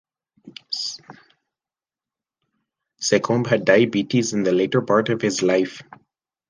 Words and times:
Secombe 3.07 3.45
had 3.45 3.65
diabetes 3.65 4.33
in 4.33 4.41
the 4.41 4.51
latter 4.51 4.81
part 4.81 5.09
of 5.09 5.21
his 5.21 5.43
life. 5.43 5.83